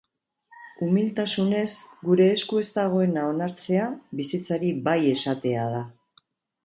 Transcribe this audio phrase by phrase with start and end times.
[0.85, 1.69] Umiltasunez,
[2.07, 3.85] gure esku ez dagoena onartzea,
[4.23, 5.85] bizitzari bai esatea da.